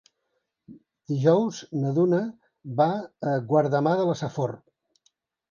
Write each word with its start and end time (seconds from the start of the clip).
Dijous 1.11 1.59
na 1.81 1.91
Duna 1.97 2.21
va 2.81 2.89
a 3.33 3.35
Guardamar 3.53 3.95
de 4.01 4.09
la 4.11 4.19
Safor. 4.25 4.57